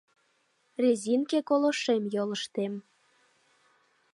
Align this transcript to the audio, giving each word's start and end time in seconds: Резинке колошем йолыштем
Резинке 0.81 1.39
колошем 1.49 2.03
йолыштем 2.13 2.73